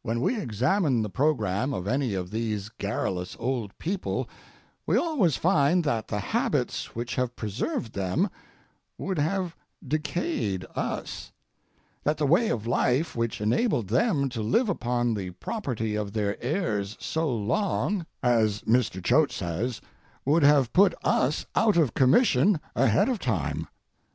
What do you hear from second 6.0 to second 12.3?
the habits which have preserved them would have decayed us; that the